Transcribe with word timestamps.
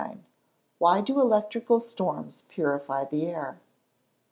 _Why 0.81 1.05
do 1.05 1.19
electric 1.19 1.67
storms 1.83 2.43
purify 2.49 3.05
the 3.05 3.27
air? 3.27 3.61